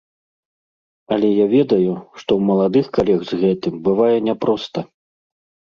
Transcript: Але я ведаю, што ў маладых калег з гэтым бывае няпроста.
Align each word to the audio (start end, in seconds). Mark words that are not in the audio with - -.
Але 1.15 1.29
я 1.31 1.45
ведаю, 1.51 1.93
што 2.19 2.29
ў 2.39 2.49
маладых 2.49 2.85
калег 2.97 3.19
з 3.29 3.41
гэтым 3.45 3.79
бывае 3.91 4.11
няпроста. 4.33 4.79